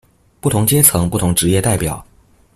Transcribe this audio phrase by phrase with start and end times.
[0.39, 2.03] 不同階層、不同職業代表